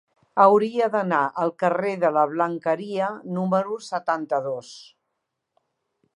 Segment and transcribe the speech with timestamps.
[0.43, 4.75] Hauria d'anar al carrer de la Blanqueria número setanta-dos.